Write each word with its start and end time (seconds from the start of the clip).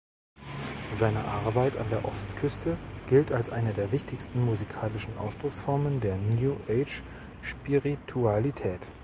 Seine 0.89 1.23
Arbeit 1.25 1.77
an 1.77 1.87
der 1.91 2.03
Ostküste 2.05 2.75
gilt 3.05 3.31
als 3.31 3.51
einer 3.51 3.71
der 3.71 3.91
wichtigsten 3.91 4.43
musikalischen 4.43 5.15
Ausdrucksformen 5.19 5.99
der 5.99 6.17
New-Age-Spiritualität. 6.17 8.91